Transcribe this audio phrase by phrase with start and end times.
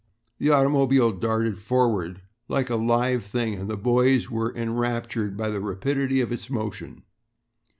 [0.39, 5.61] The automobile darted forward like a live thing and the boys were enraptured by the
[5.61, 7.03] rapidity of its motion.